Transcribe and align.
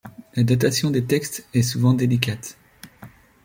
La 0.33 0.41
datation 0.43 0.89
des 0.89 1.05
textes 1.05 1.45
est 1.53 1.61
souvent 1.61 1.93
délicate. 1.93 2.57